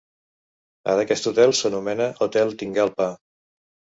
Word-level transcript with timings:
Ara 0.93 1.03
aquest 1.07 1.29
hotel 1.31 1.51
s'anomena 1.59 2.07
Hotel 2.27 2.57
Tingalpa. 2.63 3.11